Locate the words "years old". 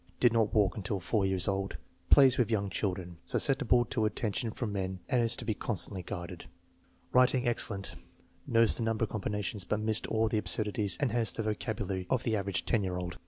1.27-1.77